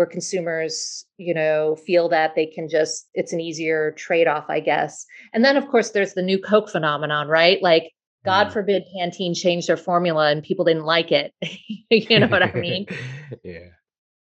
where 0.00 0.06
consumers 0.06 1.04
you 1.18 1.34
know 1.34 1.76
feel 1.76 2.08
that 2.08 2.34
they 2.34 2.46
can 2.46 2.70
just 2.70 3.06
it's 3.12 3.34
an 3.34 3.40
easier 3.40 3.92
trade-off 3.98 4.46
i 4.48 4.58
guess. 4.58 5.04
And 5.34 5.44
then 5.44 5.58
of 5.58 5.68
course 5.68 5.90
there's 5.90 6.14
the 6.14 6.22
new 6.22 6.38
coke 6.38 6.70
phenomenon 6.70 7.28
right? 7.28 7.62
Like 7.62 7.92
god 8.24 8.46
mm. 8.46 8.52
forbid 8.54 8.84
pantene 8.96 9.36
changed 9.36 9.68
their 9.68 9.76
formula 9.76 10.30
and 10.30 10.42
people 10.42 10.64
didn't 10.64 10.86
like 10.86 11.12
it. 11.12 11.34
You 11.90 12.20
know 12.20 12.28
what 12.28 12.42
i 12.42 12.52
mean? 12.52 12.86
Yeah. 13.44 13.68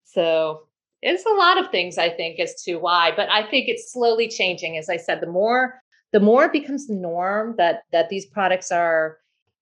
So 0.06 0.64
it's 1.04 1.26
a 1.26 1.38
lot 1.46 1.60
of 1.60 1.70
things 1.70 1.98
i 1.98 2.10
think 2.10 2.40
as 2.40 2.62
to 2.64 2.76
why 2.78 3.12
but 3.16 3.30
i 3.30 3.42
think 3.50 3.68
it's 3.68 3.92
slowly 3.92 4.28
changing 4.28 4.78
as 4.78 4.90
i 4.90 4.98
said 4.98 5.20
the 5.22 5.28
more 5.28 5.82
the 6.12 6.20
more 6.20 6.46
it 6.46 6.52
becomes 6.52 6.88
the 6.88 6.94
norm 6.94 7.56
that 7.58 7.84
that 7.92 8.10
these 8.10 8.26
products 8.26 8.72
are 8.72 9.18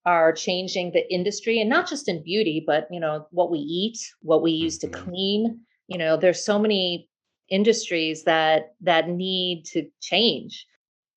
are 0.06 0.32
changing 0.32 0.92
the 0.92 1.14
industry 1.14 1.60
and 1.60 1.70
not 1.70 1.88
just 1.88 2.08
in 2.08 2.24
beauty 2.24 2.64
but 2.66 2.88
you 2.92 3.00
know 3.00 3.28
what 3.32 3.52
we 3.52 3.60
eat 3.60 3.98
what 4.22 4.42
we 4.42 4.52
use 4.52 4.78
to 4.78 4.88
mm-hmm. 4.88 5.10
clean 5.10 5.60
you 5.90 5.98
know 5.98 6.16
there's 6.16 6.46
so 6.46 6.58
many 6.58 7.10
industries 7.50 8.24
that 8.24 8.76
that 8.80 9.10
need 9.10 9.66
to 9.66 9.86
change 10.00 10.66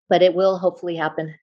but 0.08 0.22
it 0.22 0.34
will 0.34 0.58
hopefully 0.58 0.96
happen. 0.96 1.34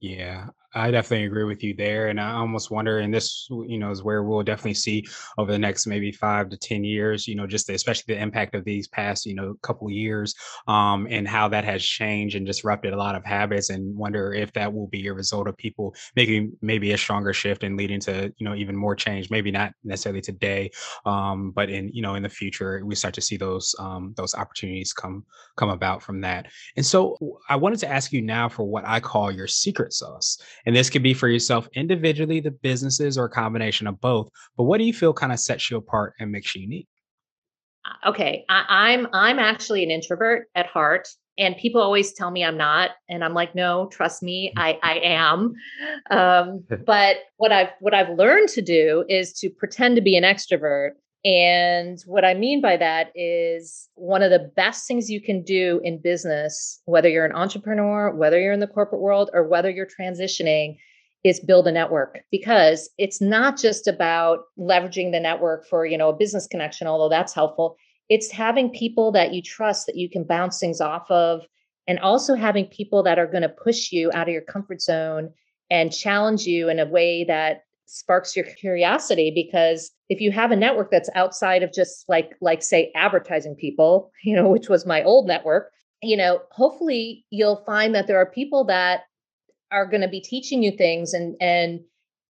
Yeah 0.00 0.48
I 0.76 0.90
definitely 0.90 1.24
agree 1.24 1.44
with 1.44 1.64
you 1.64 1.72
there. 1.74 2.08
And 2.08 2.20
I 2.20 2.32
almost 2.32 2.70
wonder, 2.70 2.98
and 2.98 3.12
this, 3.12 3.46
you 3.48 3.78
know, 3.78 3.90
is 3.90 4.02
where 4.02 4.22
we'll 4.22 4.42
definitely 4.42 4.74
see 4.74 5.06
over 5.38 5.50
the 5.50 5.58
next 5.58 5.86
maybe 5.86 6.12
five 6.12 6.50
to 6.50 6.56
10 6.58 6.84
years, 6.84 7.26
you 7.26 7.34
know, 7.34 7.46
just 7.46 7.66
the, 7.66 7.72
especially 7.72 8.14
the 8.14 8.20
impact 8.20 8.54
of 8.54 8.62
these 8.64 8.86
past, 8.86 9.24
you 9.24 9.34
know, 9.34 9.54
couple 9.62 9.90
years 9.90 10.34
um, 10.68 11.06
and 11.10 11.26
how 11.26 11.48
that 11.48 11.64
has 11.64 11.82
changed 11.82 12.36
and 12.36 12.44
disrupted 12.44 12.92
a 12.92 12.96
lot 12.96 13.14
of 13.14 13.24
habits 13.24 13.70
and 13.70 13.96
wonder 13.96 14.34
if 14.34 14.52
that 14.52 14.70
will 14.70 14.86
be 14.88 15.06
a 15.06 15.14
result 15.14 15.48
of 15.48 15.56
people 15.56 15.94
making 16.14 16.52
maybe 16.60 16.92
a 16.92 16.98
stronger 16.98 17.32
shift 17.32 17.64
and 17.64 17.78
leading 17.78 18.00
to, 18.00 18.30
you 18.36 18.44
know, 18.46 18.54
even 18.54 18.76
more 18.76 18.94
change, 18.94 19.30
maybe 19.30 19.50
not 19.50 19.72
necessarily 19.82 20.20
today, 20.20 20.70
um, 21.06 21.52
but 21.52 21.70
in, 21.70 21.90
you 21.94 22.02
know, 22.02 22.16
in 22.16 22.22
the 22.22 22.28
future, 22.28 22.82
we 22.84 22.94
start 22.94 23.14
to 23.14 23.22
see 23.22 23.38
those, 23.38 23.74
um, 23.78 24.12
those 24.18 24.34
opportunities 24.34 24.92
come, 24.92 25.24
come 25.56 25.70
about 25.70 26.02
from 26.02 26.20
that. 26.20 26.48
And 26.76 26.84
so 26.84 27.16
I 27.48 27.56
wanted 27.56 27.78
to 27.78 27.90
ask 27.90 28.12
you 28.12 28.20
now 28.20 28.50
for 28.50 28.64
what 28.64 28.84
I 28.86 29.00
call 29.00 29.32
your 29.32 29.46
secret 29.46 29.94
sauce. 29.94 30.38
And 30.66 30.74
this 30.74 30.90
could 30.90 31.02
be 31.02 31.14
for 31.14 31.28
yourself 31.28 31.68
individually, 31.74 32.40
the 32.40 32.50
businesses, 32.50 33.16
or 33.16 33.26
a 33.26 33.30
combination 33.30 33.86
of 33.86 34.00
both. 34.00 34.28
But 34.56 34.64
what 34.64 34.78
do 34.78 34.84
you 34.84 34.92
feel 34.92 35.12
kind 35.12 35.32
of 35.32 35.38
sets 35.38 35.70
you 35.70 35.76
apart 35.76 36.14
and 36.18 36.32
makes 36.32 36.54
you 36.54 36.62
unique? 36.62 36.88
Uh, 37.84 38.10
okay, 38.10 38.44
I, 38.48 38.64
I'm 38.68 39.06
I'm 39.12 39.38
actually 39.38 39.84
an 39.84 39.90
introvert 39.90 40.48
at 40.54 40.66
heart. 40.66 41.08
and 41.38 41.56
people 41.56 41.80
always 41.82 42.12
tell 42.14 42.30
me 42.30 42.42
I'm 42.44 42.56
not, 42.56 42.90
and 43.08 43.22
I'm 43.22 43.34
like, 43.34 43.54
no, 43.54 43.88
trust 43.92 44.22
me, 44.22 44.52
I 44.56 44.78
I 44.82 44.98
am. 45.04 45.54
Um, 46.10 46.64
but 46.84 47.16
what 47.36 47.52
I've 47.52 47.70
what 47.80 47.94
I've 47.94 48.10
learned 48.16 48.48
to 48.50 48.62
do 48.62 49.04
is 49.08 49.32
to 49.34 49.50
pretend 49.50 49.96
to 49.96 50.02
be 50.02 50.16
an 50.16 50.24
extrovert. 50.24 50.92
And 51.26 52.00
what 52.06 52.24
I 52.24 52.34
mean 52.34 52.60
by 52.60 52.76
that 52.76 53.10
is 53.16 53.88
one 53.96 54.22
of 54.22 54.30
the 54.30 54.52
best 54.54 54.86
things 54.86 55.10
you 55.10 55.20
can 55.20 55.42
do 55.42 55.80
in 55.82 56.00
business, 56.00 56.80
whether 56.84 57.08
you're 57.08 57.24
an 57.24 57.34
entrepreneur, 57.34 58.14
whether 58.14 58.40
you're 58.40 58.52
in 58.52 58.60
the 58.60 58.68
corporate 58.68 59.00
world, 59.00 59.30
or 59.32 59.42
whether 59.42 59.68
you're 59.68 59.88
transitioning, 59.88 60.76
is 61.24 61.40
build 61.40 61.66
a 61.66 61.72
network. 61.72 62.20
Because 62.30 62.88
it's 62.96 63.20
not 63.20 63.58
just 63.58 63.88
about 63.88 64.44
leveraging 64.56 65.10
the 65.10 65.18
network 65.18 65.66
for 65.66 65.84
you 65.84 65.98
know 65.98 66.10
a 66.10 66.16
business 66.16 66.46
connection 66.46 66.86
although 66.86 67.08
that's 67.08 67.34
helpful. 67.34 67.76
It's 68.08 68.30
having 68.30 68.70
people 68.70 69.10
that 69.12 69.34
you 69.34 69.42
trust 69.42 69.86
that 69.86 69.96
you 69.96 70.08
can 70.08 70.22
bounce 70.22 70.60
things 70.60 70.80
off 70.80 71.10
of 71.10 71.42
and 71.88 71.98
also 71.98 72.36
having 72.36 72.66
people 72.66 73.02
that 73.02 73.18
are 73.18 73.26
going 73.26 73.42
to 73.42 73.48
push 73.48 73.90
you 73.90 74.12
out 74.14 74.28
of 74.28 74.32
your 74.32 74.42
comfort 74.42 74.80
zone 74.80 75.32
and 75.70 75.92
challenge 75.92 76.44
you 76.44 76.68
in 76.68 76.78
a 76.78 76.86
way 76.86 77.24
that 77.24 77.62
sparks 77.86 78.36
your 78.36 78.44
curiosity 78.44 79.32
because 79.34 79.90
if 80.08 80.20
you 80.20 80.32
have 80.32 80.50
a 80.50 80.56
network 80.56 80.90
that's 80.90 81.10
outside 81.14 81.62
of 81.62 81.72
just 81.72 82.04
like 82.08 82.32
like 82.40 82.62
say 82.62 82.90
advertising 82.94 83.54
people 83.54 84.10
you 84.24 84.34
know 84.34 84.48
which 84.48 84.68
was 84.68 84.84
my 84.84 85.02
old 85.02 85.26
network 85.26 85.70
you 86.02 86.16
know 86.16 86.40
hopefully 86.50 87.24
you'll 87.30 87.62
find 87.64 87.94
that 87.94 88.06
there 88.06 88.18
are 88.18 88.30
people 88.30 88.64
that 88.64 89.02
are 89.70 89.86
going 89.86 90.00
to 90.00 90.08
be 90.08 90.20
teaching 90.20 90.62
you 90.62 90.70
things 90.70 91.12
and 91.12 91.36
and 91.40 91.80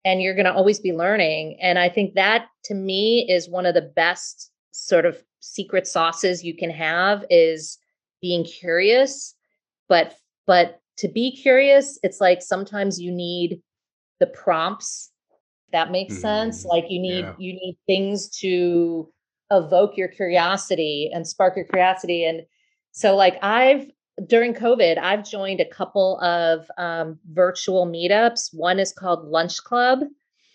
and 0.03 0.21
you're 0.21 0.35
going 0.35 0.45
to 0.45 0.53
always 0.53 0.79
be 0.79 0.93
learning. 0.93 1.57
And 1.61 1.79
i 1.79 1.89
think 1.89 2.13
that 2.13 2.47
to 2.65 2.73
me 2.73 3.27
is 3.29 3.49
one 3.49 3.65
of 3.65 3.73
the 3.73 3.91
best 3.95 4.51
sort 4.71 5.05
of 5.05 5.23
secret 5.39 5.87
sauces 5.87 6.43
you 6.43 6.55
can 6.55 6.69
have 6.69 7.23
is 7.29 7.77
being 8.21 8.43
curious. 8.43 9.35
But 9.87 10.15
but 10.47 10.79
to 10.97 11.07
be 11.07 11.35
curious 11.35 11.99
it's 12.03 12.21
like 12.21 12.41
sometimes 12.41 12.99
you 12.99 13.11
need 13.11 13.61
the 14.19 14.27
prompts 14.27 15.11
that 15.75 15.91
makes 15.91 16.13
mm-hmm. 16.13 16.21
sense 16.21 16.63
like 16.63 16.85
you 16.89 16.99
need 16.99 17.25
yeah. 17.25 17.33
you 17.37 17.51
need 17.51 17.77
things 17.85 18.29
to 18.29 19.11
evoke 19.51 19.97
your 19.97 20.07
curiosity 20.07 21.11
and 21.13 21.27
spark 21.27 21.55
your 21.57 21.65
curiosity 21.65 22.23
and 22.23 22.43
so 22.91 23.13
like 23.13 23.37
i've 23.43 23.85
during 24.25 24.53
covid 24.53 24.97
i've 24.97 25.29
joined 25.29 25.59
a 25.59 25.69
couple 25.69 26.17
of 26.21 26.71
um, 26.77 27.19
virtual 27.33 27.85
meetups 27.85 28.53
one 28.53 28.79
is 28.79 28.93
called 28.93 29.29
Lunchclub 29.29 30.03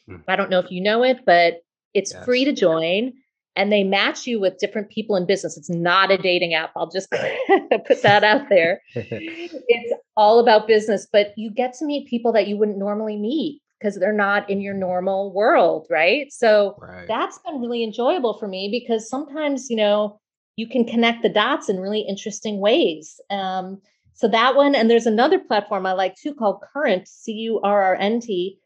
mm. 0.08 0.22
i 0.26 0.36
don't 0.36 0.48
know 0.48 0.58
if 0.58 0.70
you 0.70 0.80
know 0.80 1.04
it 1.04 1.20
but 1.26 1.62
it's 1.92 2.14
yes. 2.14 2.24
free 2.24 2.46
to 2.46 2.52
join 2.52 3.12
and 3.56 3.70
they 3.70 3.84
match 3.84 4.26
you 4.26 4.40
with 4.40 4.58
different 4.58 4.90
people 4.90 5.16
in 5.16 5.26
business. 5.26 5.58
It's 5.58 5.68
not 5.68 6.12
a 6.12 6.16
dating 6.22 6.54
app. 6.54 6.70
I'll 6.76 6.88
just 6.88 7.10
put 7.86 8.02
that 8.02 8.22
out 8.22 8.48
there. 8.48 8.80
it's 8.94 9.92
all 10.16 10.38
about 10.38 10.68
business, 10.68 11.06
but 11.12 11.34
you 11.36 11.50
get 11.50 11.74
to 11.74 11.84
meet 11.84 12.08
people 12.08 12.32
that 12.32 12.46
you 12.46 12.56
wouldn't 12.56 12.78
normally 12.78 13.16
meet 13.16 13.60
because 13.80 13.96
they're 13.96 14.12
not 14.12 14.49
in 14.50 14.60
your 14.60 14.75
normal 14.75 15.32
world, 15.32 15.87
right? 15.88 16.30
So 16.32 16.76
right. 16.80 17.08
that's 17.08 17.38
been 17.38 17.60
really 17.60 17.82
enjoyable 17.82 18.38
for 18.38 18.46
me 18.46 18.68
because 18.70 19.08
sometimes, 19.08 19.70
you 19.70 19.76
know, 19.76 20.20
you 20.56 20.68
can 20.68 20.84
connect 20.84 21.22
the 21.22 21.30
dots 21.30 21.68
in 21.68 21.80
really 21.80 22.00
interesting 22.00 22.60
ways. 22.60 23.18
Um, 23.30 23.80
so 24.12 24.28
that 24.28 24.54
one, 24.54 24.75
and 24.75 24.90
there's 24.90 25.06
another 25.06 25.38
platform 25.38 25.87
I 25.87 25.92
like 25.92 26.14
too 26.16 26.34
called 26.34 26.62
Currnt, 26.72 27.08
C 27.08 27.32
U 27.32 27.60
R 27.62 27.82
R 27.82 27.94
N 27.94 28.20
T, 28.20 28.58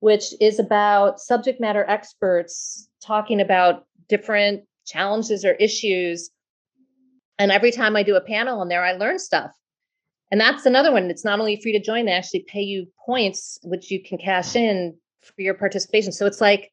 which 0.00 0.34
is 0.40 0.58
about 0.58 1.18
subject 1.18 1.60
matter 1.60 1.86
experts 1.88 2.88
talking 3.02 3.40
about 3.40 3.86
different 4.08 4.64
challenges 4.86 5.44
or 5.44 5.52
issues. 5.54 6.30
And 7.38 7.50
every 7.50 7.70
time 7.70 7.96
I 7.96 8.02
do 8.02 8.16
a 8.16 8.20
panel 8.20 8.60
on 8.60 8.68
there, 8.68 8.84
I 8.84 8.92
learn 8.92 9.18
stuff. 9.18 9.52
And 10.30 10.40
that's 10.40 10.66
another 10.66 10.92
one. 10.92 11.10
It's 11.10 11.24
not 11.24 11.40
only 11.40 11.60
free 11.60 11.72
to 11.72 11.80
join, 11.80 12.04
they 12.04 12.12
actually 12.12 12.44
pay 12.48 12.60
you 12.60 12.86
points, 13.06 13.58
which 13.62 13.90
you 13.90 14.02
can 14.02 14.18
cash 14.18 14.54
in 14.54 14.94
for 15.22 15.40
your 15.40 15.54
participation. 15.54 16.12
So 16.12 16.26
it's 16.26 16.40
like, 16.40 16.70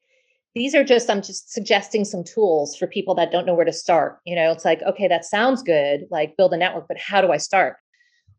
these 0.54 0.74
are 0.74 0.84
just, 0.84 1.10
I'm 1.10 1.22
just 1.22 1.52
suggesting 1.52 2.04
some 2.04 2.24
tools 2.24 2.76
for 2.76 2.86
people 2.86 3.14
that 3.16 3.30
don't 3.30 3.46
know 3.46 3.54
where 3.54 3.64
to 3.64 3.72
start. 3.72 4.20
You 4.24 4.36
know, 4.36 4.50
it's 4.52 4.64
like, 4.64 4.82
okay, 4.82 5.08
that 5.08 5.24
sounds 5.24 5.62
good, 5.62 6.06
like 6.10 6.36
build 6.36 6.52
a 6.52 6.56
network, 6.56 6.88
but 6.88 6.98
how 6.98 7.20
do 7.20 7.30
I 7.30 7.36
start? 7.36 7.76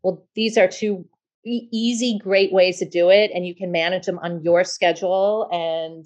Well, 0.03 0.25
these 0.35 0.57
are 0.57 0.67
two 0.67 1.07
easy, 1.45 2.17
great 2.17 2.51
ways 2.51 2.79
to 2.79 2.89
do 2.89 3.09
it. 3.09 3.31
And 3.33 3.45
you 3.45 3.55
can 3.55 3.71
manage 3.71 4.05
them 4.05 4.19
on 4.19 4.41
your 4.43 4.63
schedule 4.63 5.47
and 5.51 6.05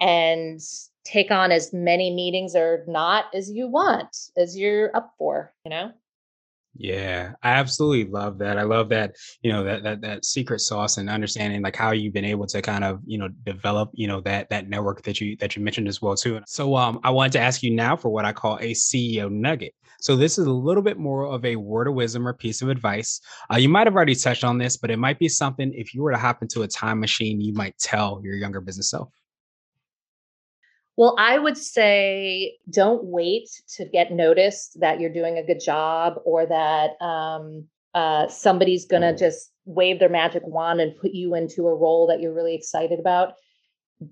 and 0.00 0.60
take 1.04 1.30
on 1.30 1.50
as 1.50 1.72
many 1.72 2.14
meetings 2.14 2.54
or 2.54 2.84
not 2.86 3.24
as 3.34 3.50
you 3.50 3.66
want, 3.66 4.16
as 4.36 4.56
you're 4.56 4.94
up 4.96 5.12
for, 5.18 5.52
you 5.64 5.70
know? 5.70 5.90
Yeah, 6.80 7.32
I 7.42 7.54
absolutely 7.54 8.04
love 8.10 8.38
that. 8.38 8.56
I 8.56 8.62
love 8.62 8.88
that, 8.90 9.16
you 9.42 9.52
know, 9.52 9.64
that 9.64 9.82
that 9.82 10.00
that 10.02 10.24
secret 10.24 10.60
sauce 10.60 10.96
and 10.96 11.10
understanding 11.10 11.60
like 11.60 11.74
how 11.74 11.90
you've 11.90 12.12
been 12.12 12.24
able 12.24 12.46
to 12.46 12.62
kind 12.62 12.84
of, 12.84 13.00
you 13.04 13.18
know, 13.18 13.26
develop, 13.44 13.90
you 13.94 14.06
know, 14.06 14.20
that 14.20 14.48
that 14.50 14.68
network 14.68 15.02
that 15.02 15.20
you 15.20 15.36
that 15.38 15.56
you 15.56 15.62
mentioned 15.62 15.88
as 15.88 16.00
well 16.00 16.14
too. 16.14 16.40
So 16.46 16.76
um 16.76 17.00
I 17.02 17.10
wanted 17.10 17.32
to 17.32 17.40
ask 17.40 17.64
you 17.64 17.72
now 17.72 17.96
for 17.96 18.10
what 18.10 18.24
I 18.24 18.32
call 18.32 18.58
a 18.60 18.74
CEO 18.74 19.28
nugget. 19.28 19.74
So 20.00 20.14
this 20.14 20.38
is 20.38 20.46
a 20.46 20.52
little 20.52 20.82
bit 20.82 20.98
more 20.98 21.24
of 21.26 21.44
a 21.44 21.56
word 21.56 21.88
of 21.88 21.94
wisdom 21.94 22.28
or 22.28 22.32
piece 22.32 22.62
of 22.62 22.68
advice. 22.68 23.20
Uh, 23.52 23.56
you 23.56 23.68
might 23.68 23.88
have 23.88 23.96
already 23.96 24.14
touched 24.14 24.44
on 24.44 24.56
this, 24.56 24.76
but 24.76 24.92
it 24.92 24.98
might 24.98 25.18
be 25.18 25.28
something 25.28 25.72
if 25.74 25.92
you 25.92 26.02
were 26.02 26.12
to 26.12 26.18
hop 26.18 26.42
into 26.42 26.62
a 26.62 26.68
time 26.68 27.00
machine, 27.00 27.40
you 27.40 27.52
might 27.54 27.76
tell 27.78 28.20
your 28.22 28.36
younger 28.36 28.60
business 28.60 28.90
self. 28.90 29.10
Well, 30.98 31.14
I 31.16 31.38
would 31.38 31.56
say 31.56 32.56
don't 32.68 33.04
wait 33.04 33.48
to 33.76 33.84
get 33.84 34.10
noticed 34.10 34.80
that 34.80 34.98
you're 34.98 35.12
doing 35.12 35.38
a 35.38 35.44
good 35.44 35.60
job 35.60 36.14
or 36.24 36.44
that 36.44 37.00
um, 37.00 37.68
uh, 37.94 38.26
somebody's 38.26 38.84
going 38.84 39.02
to 39.02 39.16
just 39.16 39.52
wave 39.64 40.00
their 40.00 40.08
magic 40.08 40.42
wand 40.44 40.80
and 40.80 40.96
put 40.96 41.12
you 41.12 41.36
into 41.36 41.68
a 41.68 41.74
role 41.76 42.08
that 42.08 42.20
you're 42.20 42.34
really 42.34 42.56
excited 42.56 42.98
about. 42.98 43.34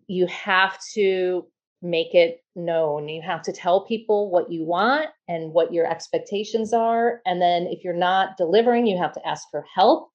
You 0.07 0.29
have 0.29 0.79
to 0.95 1.49
make 1.83 2.15
it 2.15 2.39
known. 2.55 3.09
You 3.09 3.21
have 3.21 3.43
to 3.43 3.53
tell 3.53 3.85
people 3.85 4.31
what 4.31 4.53
you 4.53 4.65
want 4.65 5.09
and 5.27 5.53
what 5.53 5.73
your 5.73 5.91
expectations 5.91 6.73
are. 6.73 7.21
And 7.27 7.43
then 7.43 7.67
if 7.67 7.83
you're 7.83 7.95
not 7.95 8.37
delivering, 8.37 8.87
you 8.87 8.97
have 8.97 9.13
to 9.15 9.27
ask 9.27 9.49
for 9.51 9.65
help. 9.75 10.09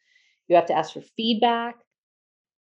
You 0.48 0.56
have 0.56 0.68
to 0.68 0.74
ask 0.74 0.94
for 0.94 1.02
feedback. 1.18 1.76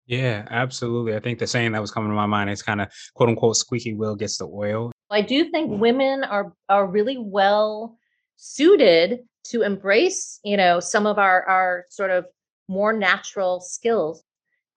Yeah, 0.09 0.47
absolutely. 0.49 1.15
I 1.15 1.19
think 1.19 1.37
the 1.37 1.45
saying 1.45 1.73
that 1.73 1.81
was 1.81 1.91
coming 1.91 2.09
to 2.09 2.15
my 2.15 2.25
mind 2.25 2.49
is 2.49 2.63
kind 2.63 2.81
of 2.81 2.87
quote 3.13 3.29
unquote 3.29 3.57
squeaky 3.57 3.93
wheel 3.93 4.15
gets 4.15 4.39
the 4.39 4.47
oil. 4.47 4.91
I 5.11 5.21
do 5.21 5.51
think 5.51 5.79
women 5.79 6.23
are 6.23 6.51
are 6.67 6.87
really 6.87 7.19
well 7.19 7.95
suited 8.35 9.19
to 9.51 9.61
embrace, 9.61 10.39
you 10.43 10.57
know, 10.57 10.79
some 10.79 11.05
of 11.05 11.19
our 11.19 11.47
our 11.47 11.85
sort 11.91 12.09
of 12.09 12.25
more 12.67 12.91
natural 12.91 13.61
skills 13.61 14.23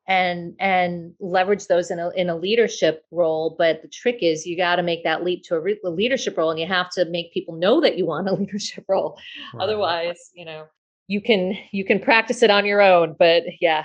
and 0.06 0.54
and 0.60 1.14
leverage 1.18 1.66
those 1.66 1.90
in 1.90 1.98
a 1.98 2.10
in 2.10 2.28
a 2.28 2.36
leadership 2.36 3.04
role 3.12 3.54
but 3.56 3.82
the 3.82 3.88
trick 3.88 4.18
is 4.20 4.44
you 4.44 4.56
got 4.56 4.76
to 4.76 4.82
make 4.82 5.04
that 5.04 5.22
leap 5.22 5.44
to 5.44 5.54
a, 5.54 5.60
re- 5.60 5.78
a, 5.84 5.90
leadership 5.90 6.36
role 6.36 6.50
and 6.50 6.58
you 6.58 6.66
have 6.66 6.90
to 6.90 7.04
make 7.04 7.32
people 7.32 7.54
know 7.54 7.80
that 7.80 7.96
you 7.96 8.04
want 8.04 8.28
a 8.28 8.34
leadership 8.42 8.84
role 8.88 9.16
right. 9.54 9.62
otherwise 9.62 10.30
you 10.34 10.44
know 10.44 10.64
you 11.06 11.20
can 11.20 11.56
you 11.70 11.84
can 11.84 12.00
practice 12.00 12.42
it 12.42 12.50
on 12.50 12.66
your 12.66 12.82
own 12.82 13.14
but 13.16 13.44
yeah 13.60 13.84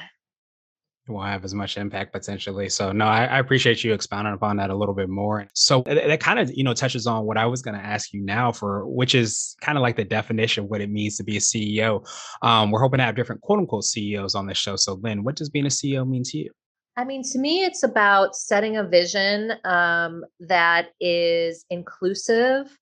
will 1.07 1.21
have 1.21 1.43
as 1.43 1.53
much 1.53 1.77
impact 1.77 2.13
potentially. 2.13 2.69
So 2.69 2.91
no, 2.91 3.05
I, 3.05 3.25
I, 3.25 3.39
appreciate 3.39 3.83
you 3.83 3.93
expounding 3.93 4.33
upon 4.33 4.57
that 4.57 4.69
a 4.69 4.75
little 4.75 4.95
bit 4.95 5.09
more. 5.09 5.47
So 5.53 5.83
that, 5.85 6.19
kind 6.19 6.39
of 6.39 6.51
you 6.53 6.63
know 6.63 6.73
touches 6.73 7.07
on 7.07 7.25
what 7.25 7.37
I 7.37 7.45
was 7.45 7.61
going 7.61 7.77
to 7.77 7.83
ask 7.83 8.13
you 8.13 8.21
now 8.21 8.51
for, 8.51 8.85
which 8.87 9.15
is 9.15 9.55
kind 9.61 9.77
of 9.77 9.81
like 9.81 9.95
the 9.95 10.03
definition 10.03 10.65
of 10.65 10.69
what 10.69 10.81
it 10.81 10.89
means 10.89 11.17
to 11.17 11.23
be 11.23 11.37
a 11.37 11.39
CEO. 11.39 12.07
Um, 12.41 12.71
we're 12.71 12.81
hoping 12.81 12.99
to 12.99 13.03
have 13.03 13.15
different 13.15 13.41
quote 13.41 13.59
unquote 13.59 13.85
CEOs 13.85 14.35
on 14.35 14.47
this 14.47 14.57
show. 14.57 14.75
So 14.75 14.95
Lynn, 14.95 15.23
what 15.23 15.35
does 15.35 15.49
being 15.49 15.65
a 15.65 15.69
CEO 15.69 16.07
mean 16.07 16.23
to 16.23 16.37
you? 16.37 16.51
I 16.97 17.03
mean, 17.03 17.21
to 17.31 17.37
me, 17.37 17.63
it's 17.63 17.83
about 17.83 18.35
setting 18.35 18.77
a 18.77 18.83
vision 18.83 19.53
um, 19.63 20.25
that 20.39 20.89
is 20.99 21.63
inclusive, 21.69 22.75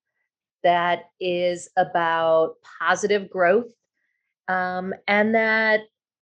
that 0.63 1.09
is 1.19 1.69
about 1.77 2.55
positive 2.79 3.29
growth, 3.29 3.73
um, 4.47 4.93
and 5.05 5.35
that 5.35 5.81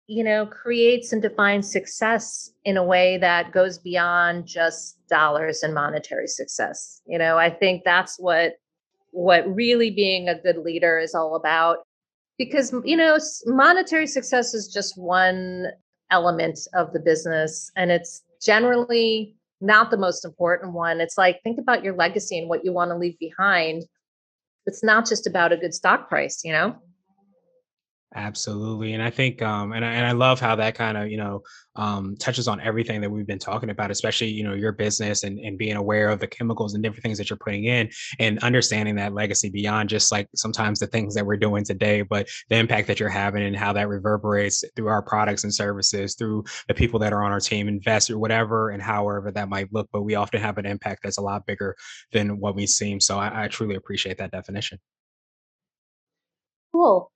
you 0.08 0.24
know, 0.24 0.46
creates 0.46 1.12
and 1.12 1.22
defines 1.22 1.70
success 1.70 2.52
in 2.64 2.78
a 2.78 2.84
way 2.84 3.18
that 3.18 3.52
goes 3.52 3.78
beyond 3.78 4.48
just 4.48 4.98
dollars 5.10 5.64
and 5.64 5.74
monetary 5.74 6.28
success. 6.28 7.02
You 7.06 7.18
know, 7.18 7.38
I 7.38 7.50
think 7.50 7.84
that's 7.84 8.18
what 8.18 8.54
what 9.12 9.54
really 9.54 9.90
being 9.90 10.30
a 10.30 10.40
good 10.40 10.58
leader 10.58 10.98
is 11.00 11.14
all 11.14 11.36
about 11.36 11.80
because 12.38 12.74
you 12.86 12.96
know, 12.96 13.18
monetary 13.46 14.08
success 14.08 14.54
is 14.54 14.72
just 14.72 14.98
one 14.98 15.68
element 16.10 16.60
of 16.74 16.94
the 16.94 17.00
business 17.00 17.70
and 17.76 17.92
it's 17.92 18.24
generally 18.42 19.36
not 19.60 19.92
the 19.92 19.98
most 19.98 20.24
important 20.24 20.74
one. 20.74 21.02
It's 21.02 21.18
like 21.18 21.42
think 21.44 21.60
about 21.60 21.84
your 21.84 21.96
legacy 21.96 22.38
and 22.38 22.48
what 22.48 22.64
you 22.64 22.72
want 22.72 22.92
to 22.92 22.98
leave 22.98 23.20
behind. 23.20 23.84
It's 24.66 24.84
not 24.84 25.08
just 25.08 25.28
about 25.28 25.52
a 25.52 25.58
good 25.58 25.74
stock 25.74 26.08
price, 26.08 26.42
you 26.46 26.54
know? 26.54 26.76
Absolutely. 28.20 28.94
And 28.94 29.04
I 29.04 29.12
think 29.12 29.44
um 29.44 29.74
and 29.74 29.86
I, 29.86 29.92
and 29.94 30.04
I 30.08 30.12
love 30.12 30.40
how 30.40 30.56
that 30.56 30.74
kind 30.74 30.98
of, 30.98 31.08
you 31.12 31.18
know, 31.18 31.44
um 31.76 32.16
touches 32.20 32.48
on 32.48 32.60
everything 32.62 33.00
that 33.02 33.12
we've 33.12 33.28
been 33.28 33.38
talking 33.38 33.70
about, 33.70 33.92
especially, 33.92 34.30
you 34.30 34.44
know, 34.44 34.56
your 34.56 34.72
business 34.72 35.22
and, 35.24 35.38
and 35.38 35.56
being 35.56 35.76
aware 35.76 36.10
of 36.10 36.20
the 36.20 36.26
chemicals 36.26 36.74
and 36.74 36.82
different 36.82 37.04
things 37.04 37.20
that 37.20 37.30
you're 37.30 37.38
putting 37.38 37.66
in 37.66 37.92
and 38.20 38.40
understanding 38.40 38.96
that 38.96 39.14
legacy 39.14 39.50
beyond 39.52 39.90
just 39.90 40.12
like 40.12 40.28
sometimes 40.36 40.80
the 40.80 40.88
things 40.88 41.14
that 41.14 41.28
we're 41.28 41.38
doing 41.38 41.64
today, 41.64 42.02
but 42.02 42.28
the 42.50 42.56
impact 42.56 42.88
that 42.88 43.00
you're 43.00 43.08
having 43.08 43.44
and 43.44 43.56
how 43.56 43.72
that 43.72 43.88
reverberates 43.88 44.64
through 44.76 44.88
our 44.88 45.04
products 45.04 45.44
and 45.44 45.54
services, 45.54 46.16
through 46.16 46.44
the 46.68 46.74
people 46.74 47.00
that 47.00 47.14
are 47.14 47.24
on 47.24 47.32
our 47.32 47.40
team, 47.40 47.68
invest 47.68 48.10
or 48.10 48.18
whatever, 48.18 48.72
and 48.72 48.82
however 48.82 49.32
that 49.32 49.48
might 49.48 49.72
look. 49.72 49.88
But 49.94 50.02
we 50.02 50.16
often 50.16 50.42
have 50.42 50.58
an 50.58 50.66
impact 50.66 51.04
that's 51.04 51.20
a 51.20 51.22
lot 51.22 51.46
bigger 51.46 51.76
than 52.12 52.40
what 52.40 52.56
we 52.56 52.66
seem. 52.66 53.00
So 53.00 53.20
I, 53.20 53.44
I 53.44 53.48
truly 53.48 53.76
appreciate 53.76 54.18
that 54.18 54.32
definition. 54.32 54.80
Cool. 56.72 57.12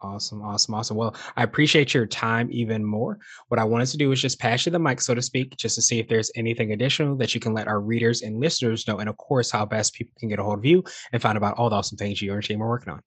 Awesome, 0.00 0.42
awesome, 0.42 0.74
awesome. 0.74 0.96
Well, 0.96 1.16
I 1.36 1.42
appreciate 1.42 1.92
your 1.92 2.06
time 2.06 2.48
even 2.52 2.84
more. 2.84 3.18
What 3.48 3.58
I 3.58 3.64
wanted 3.64 3.86
to 3.86 3.96
do 3.96 4.12
is 4.12 4.22
just 4.22 4.38
pass 4.38 4.64
you 4.64 4.70
the 4.70 4.78
mic, 4.78 5.00
so 5.00 5.12
to 5.12 5.22
speak, 5.22 5.56
just 5.56 5.74
to 5.74 5.82
see 5.82 5.98
if 5.98 6.06
there's 6.06 6.30
anything 6.36 6.72
additional 6.72 7.16
that 7.16 7.34
you 7.34 7.40
can 7.40 7.52
let 7.52 7.66
our 7.66 7.80
readers 7.80 8.22
and 8.22 8.38
listeners 8.38 8.86
know, 8.86 8.98
and 8.98 9.08
of 9.08 9.16
course, 9.16 9.50
how 9.50 9.66
best 9.66 9.94
people 9.94 10.14
can 10.20 10.28
get 10.28 10.38
a 10.38 10.44
hold 10.44 10.58
of 10.58 10.64
you 10.64 10.84
and 11.12 11.20
find 11.20 11.32
out 11.32 11.38
about 11.38 11.58
all 11.58 11.68
the 11.68 11.74
awesome 11.74 11.98
things 11.98 12.22
you 12.22 12.30
and 12.32 12.36
your 12.36 12.42
team 12.42 12.62
are 12.62 12.68
working 12.68 12.92
on. 12.92 13.02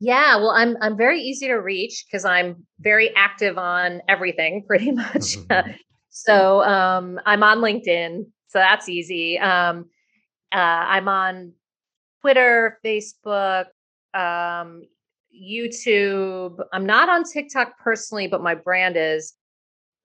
Yeah, 0.00 0.36
well, 0.36 0.50
I'm 0.50 0.76
I'm 0.80 0.96
very 0.96 1.20
easy 1.20 1.46
to 1.46 1.56
reach 1.56 2.04
because 2.06 2.24
I'm 2.24 2.66
very 2.80 3.14
active 3.14 3.56
on 3.56 4.02
everything, 4.08 4.64
pretty 4.66 4.90
much. 4.90 5.36
Mm-hmm. 5.36 5.70
so 6.10 6.62
um, 6.62 7.20
I'm 7.24 7.44
on 7.44 7.58
LinkedIn, 7.58 8.26
so 8.48 8.58
that's 8.58 8.88
easy. 8.88 9.38
Um, 9.38 9.90
uh, 10.52 10.56
I'm 10.56 11.08
on 11.08 11.52
Twitter, 12.20 12.80
Facebook, 12.84 13.66
um, 14.14 14.82
YouTube. 15.40 16.58
I'm 16.72 16.86
not 16.86 17.08
on 17.08 17.24
TikTok 17.24 17.78
personally, 17.78 18.26
but 18.28 18.42
my 18.42 18.54
brand 18.54 18.96
is. 18.96 19.34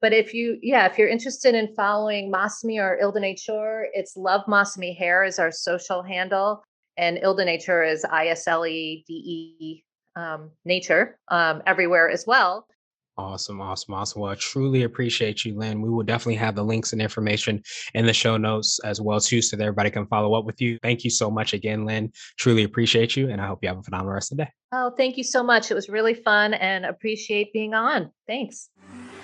But 0.02 0.14
if 0.14 0.34
you, 0.34 0.60
yeah, 0.62 0.86
if 0.86 0.98
you're 0.98 1.08
interested 1.08 1.56
in 1.56 1.74
following 1.76 2.32
Masami 2.32 2.78
or 2.78 3.02
Isle 3.02 3.14
de 3.14 3.20
Nature, 3.22 3.88
it's 3.94 4.18
Love 4.18 4.42
Masami 4.48 4.98
Hair 4.98 5.24
is 5.24 5.40
our 5.40 5.52
social 5.52 6.04
handle, 6.04 6.62
and 6.98 7.20
Isle 7.24 7.36
de 7.36 7.46
Nature 7.46 7.84
is 7.84 8.04
I 8.04 8.28
S 8.28 8.48
L 8.48 8.66
E 8.66 9.04
D 9.08 9.14
E 9.14 9.84
um, 10.16 10.52
Nature 10.66 11.18
um, 11.30 11.64
everywhere 11.66 12.10
as 12.10 12.26
well. 12.28 12.68
Awesome, 13.16 13.62
awesome, 13.62 13.94
awesome. 13.94 14.22
Well, 14.22 14.32
I 14.32 14.36
truly 14.36 14.84
appreciate 14.84 15.46
you, 15.46 15.56
Lynn. 15.56 15.82
We 15.82 15.90
will 15.90 16.04
definitely 16.04 16.36
have 16.36 16.56
the 16.56 16.64
links 16.64 16.94
and 16.94 17.02
information 17.02 17.62
in 17.94 18.08
the 18.08 18.14
show 18.14 18.38
notes 18.38 18.80
as 18.84 19.00
well, 19.00 19.20
too, 19.20 19.42
so 19.42 19.56
that 19.56 19.64
everybody 19.64 19.92
can 19.92 20.08
follow 20.08 20.34
up 20.34 20.46
with 20.46 20.60
you. 20.60 20.80
Thank 20.82 21.04
you 21.04 21.12
so 21.12 21.30
much 21.30 21.54
again, 21.54 21.86
Lynn. 21.86 22.12
Truly 22.40 22.64
appreciate 22.64 23.16
you, 23.16 23.30
and 23.30 23.40
I 23.40 23.46
hope 23.46 23.60
you 23.62 23.70
have 23.70 23.78
a 23.78 23.84
phenomenal 23.84 24.16
rest 24.16 24.32
of 24.32 24.38
the 24.38 24.46
day. 24.46 24.52
Oh, 24.72 24.92
thank 24.98 25.18
you 25.18 25.24
so 25.24 25.44
much. 25.44 25.70
It 25.70 25.76
was 25.76 25.90
really 25.90 26.16
fun 26.16 26.56
and 26.56 26.86
appreciate 26.86 27.54
being 27.54 27.76
on. 27.76 28.10
Thanks. 28.26 28.70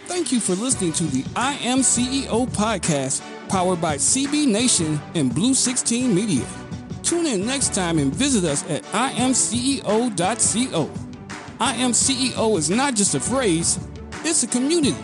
Thank 0.06 0.32
you 0.32 0.40
for 0.40 0.54
listening 0.54 0.94
to 0.94 1.06
the 1.06 1.26
I 1.36 1.54
Am 1.56 1.80
CEO 1.80 2.48
podcast, 2.50 3.24
powered 3.50 3.82
by 3.82 3.96
CB 3.98 4.48
Nation 4.48 5.00
and 5.16 5.34
Blue 5.34 5.56
16 5.56 6.14
Media. 6.14 6.46
Tune 7.02 7.26
in 7.26 7.46
next 7.46 7.74
time 7.74 7.98
and 7.98 8.14
visit 8.14 8.44
us 8.44 8.64
at 8.70 8.84
imceo.co. 8.84 9.50
I 11.62 11.76
am 11.76 11.92
CEO 11.92 12.58
is 12.58 12.70
not 12.70 12.96
just 12.96 13.16
a 13.16 13.20
phrase, 13.20 13.80
it's 14.24 14.44
a 14.44 14.48
community. 14.48 14.96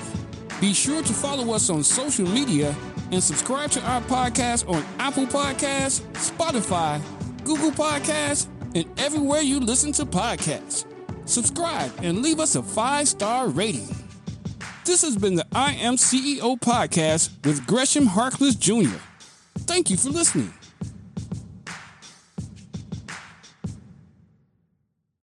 Be 0.62 0.74
sure 0.74 1.04
to 1.04 1.14
follow 1.14 1.54
us 1.54 1.70
on 1.70 1.84
social 1.84 2.26
media 2.26 2.74
and 3.12 3.22
subscribe 3.22 3.72
to 3.72 3.82
our 3.82 4.00
podcast 4.04 4.68
on 4.70 4.82
Apple 4.98 5.26
Podcasts, 5.26 6.00
Spotify, 6.14 7.02
Google 7.44 7.72
Podcasts, 7.72 8.48
and 8.74 8.86
everywhere 8.98 9.42
you 9.42 9.60
listen 9.60 9.92
to 9.94 10.06
podcasts. 10.06 10.86
Subscribe 11.26 11.92
and 12.02 12.22
leave 12.22 12.40
us 12.40 12.56
a 12.56 12.64
five 12.64 13.10
star 13.10 13.50
rating. 13.50 13.94
This 14.86 15.02
has 15.02 15.18
been 15.18 15.36
the 15.36 15.46
I 15.52 15.74
Am 15.74 15.98
CEO 15.98 16.58
podcast 16.58 17.32
with 17.46 17.68
Gresham 17.68 18.08
Harkless 18.08 18.58
Jr. 18.58 18.98
Thank 19.66 19.90
you 19.90 19.98
for 19.98 20.10
listening. 20.10 20.54